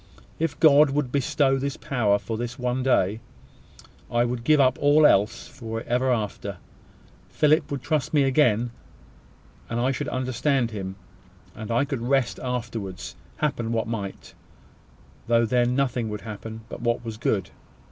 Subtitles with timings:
[0.39, 3.19] If God would bestow this power for this one day,
[4.09, 6.57] I would give up all else for it for ever after.
[7.29, 8.71] Philip would trust me again
[9.69, 10.95] then, and I should understand him;
[11.53, 14.33] and I could rest afterwards, happen what might
[15.27, 17.51] though then nothing would happen but what was good.